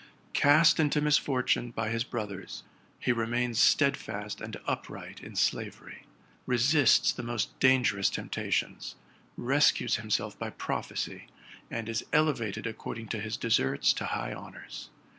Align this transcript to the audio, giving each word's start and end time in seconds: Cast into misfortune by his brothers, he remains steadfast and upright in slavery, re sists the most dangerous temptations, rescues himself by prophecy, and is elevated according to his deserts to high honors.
Cast 0.33 0.79
into 0.79 0.99
misfortune 0.99 1.69
by 1.69 1.89
his 1.89 2.03
brothers, 2.03 2.63
he 2.97 3.11
remains 3.11 3.59
steadfast 3.59 4.41
and 4.41 4.57
upright 4.65 5.19
in 5.19 5.35
slavery, 5.35 6.07
re 6.47 6.57
sists 6.57 7.15
the 7.15 7.21
most 7.21 7.59
dangerous 7.59 8.09
temptations, 8.09 8.95
rescues 9.37 9.97
himself 9.97 10.39
by 10.39 10.49
prophecy, 10.49 11.27
and 11.69 11.87
is 11.87 12.03
elevated 12.11 12.65
according 12.65 13.09
to 13.09 13.19
his 13.19 13.37
deserts 13.37 13.93
to 13.93 14.05
high 14.05 14.33
honors. 14.33 14.89